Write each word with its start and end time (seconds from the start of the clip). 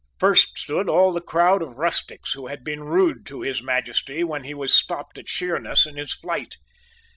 First 0.17 0.57
stood 0.57 0.89
all 0.89 1.13
the 1.13 1.21
crowd 1.21 1.61
of 1.61 1.77
rustics 1.77 2.33
who 2.33 2.47
had 2.47 2.63
been 2.63 2.81
rude 2.83 3.23
to 3.27 3.41
His 3.43 3.61
Majesty 3.61 4.23
when 4.23 4.45
he 4.45 4.55
was 4.55 4.73
stopped 4.73 5.19
at 5.19 5.29
Sheerness 5.29 5.85
in 5.85 5.95
his 5.95 6.11
flight. 6.11 6.57